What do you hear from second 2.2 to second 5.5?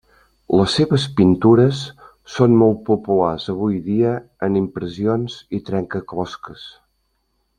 són molt populars avui dia en impressions